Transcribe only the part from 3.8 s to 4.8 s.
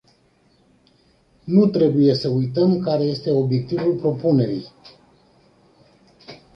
propunerii.